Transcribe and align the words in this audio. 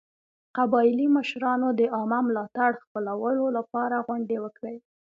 قبایلي 0.57 1.07
مشرانو 1.17 1.67
د 1.79 1.81
عامه 1.95 2.19
ملاتړ 2.27 2.71
خپلولو 2.83 3.45
لپاره 3.57 3.95
غونډې 4.07 4.37
وکړې. 4.43 4.75